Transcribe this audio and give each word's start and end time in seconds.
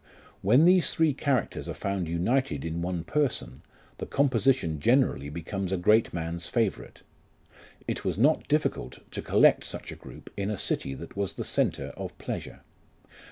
When 0.41 0.65
these 0.65 0.91
three 0.91 1.13
characters 1.13 1.69
are 1.69 1.75
found 1.75 2.09
united 2.09 2.65
in 2.65 2.81
one 2.81 3.03
person, 3.03 3.61
the 3.99 4.07
composition 4.07 4.79
generally 4.79 5.29
becomes 5.29 5.71
a 5.71 5.77
great 5.77 6.11
man's 6.11 6.47
favourite. 6.49 7.03
It 7.87 8.03
was 8.03 8.17
not 8.17 8.47
difficult 8.47 8.97
to 9.11 9.21
collect 9.21 9.63
such 9.63 9.91
a 9.91 9.95
group 9.95 10.31
in 10.35 10.49
a 10.49 10.57
city 10.57 10.95
that 10.95 11.15
was 11.15 11.33
the 11.33 11.45
centre 11.45 11.93
of 11.95 12.17
pleasure. 12.17 12.61